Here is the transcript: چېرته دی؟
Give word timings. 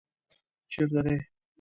چېرته 0.71 0.99
دی؟ 1.05 1.15